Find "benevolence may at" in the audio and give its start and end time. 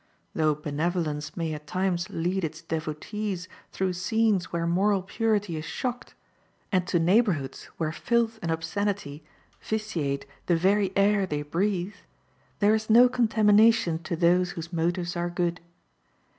0.55-1.67